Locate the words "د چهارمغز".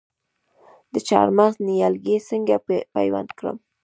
0.93-1.55